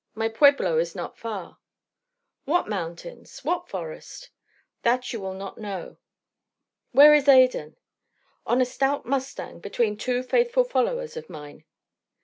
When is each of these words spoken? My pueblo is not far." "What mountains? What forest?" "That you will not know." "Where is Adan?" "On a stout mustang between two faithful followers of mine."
My 0.15 0.29
pueblo 0.29 0.79
is 0.79 0.95
not 0.95 1.15
far." 1.15 1.59
"What 2.45 2.67
mountains? 2.67 3.43
What 3.43 3.69
forest?" 3.69 4.31
"That 4.81 5.13
you 5.13 5.19
will 5.21 5.35
not 5.35 5.59
know." 5.59 5.97
"Where 6.91 7.13
is 7.13 7.27
Adan?" 7.27 7.77
"On 8.47 8.59
a 8.59 8.65
stout 8.65 9.05
mustang 9.05 9.59
between 9.59 9.95
two 9.97 10.23
faithful 10.23 10.63
followers 10.63 11.17
of 11.17 11.29
mine." 11.29 11.65